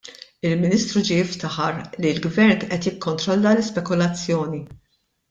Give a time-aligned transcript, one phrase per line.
[0.51, 4.63] Il-Ministru ġie jiftaħar li l-Gvern qed jikkontrolla l-ispekulazzjoni.